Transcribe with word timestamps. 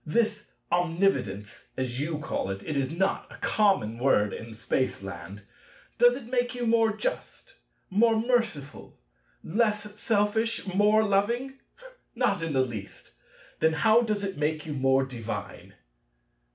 This 0.03 0.49
omnividence, 0.71 1.67
as 1.77 1.99
you 1.99 2.17
call 2.17 2.49
it—it 2.49 2.75
is 2.75 2.91
not 2.91 3.31
a 3.31 3.37
common 3.37 3.99
word 3.99 4.33
in 4.33 4.55
Spaceland—does 4.55 6.15
it 6.15 6.23
make 6.25 6.55
you 6.55 6.65
more 6.65 6.91
just, 6.97 7.53
more 7.91 8.19
merciful, 8.19 8.97
less 9.43 9.99
selfish, 10.01 10.65
more 10.73 11.03
loving? 11.03 11.59
Not 12.15 12.41
in 12.41 12.53
the 12.53 12.65
least. 12.65 13.11
Then 13.59 13.73
how 13.73 14.01
does 14.01 14.23
it 14.23 14.37
make 14.39 14.65
you 14.65 14.73
more 14.73 15.05
divine? 15.05 15.75